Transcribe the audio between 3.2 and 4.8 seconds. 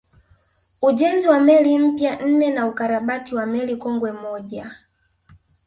wa meli kongwe moja